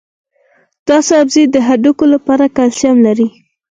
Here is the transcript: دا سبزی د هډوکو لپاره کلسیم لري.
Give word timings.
دا 0.87 0.97
سبزی 1.09 1.43
د 1.49 1.55
هډوکو 1.67 2.05
لپاره 2.13 2.53
کلسیم 2.57 2.95
لري. 3.07 3.27